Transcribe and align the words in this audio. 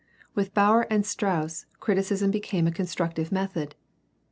With 0.33 0.55
Baur 0.55 0.87
and 0.89 1.05
Strauss 1.05 1.67
criticism 1.79 2.31
became 2.31 2.65
a 2.65 2.71
constructive 2.71 3.31
method. 3.31 3.75